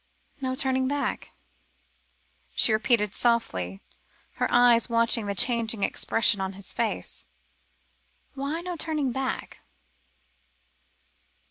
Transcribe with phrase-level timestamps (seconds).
[0.41, 1.29] "No turning back,"
[2.55, 3.81] she repeated softly,
[4.37, 7.27] her eyes watching the changing expressions on his face.
[8.33, 9.59] "Why no turning back?"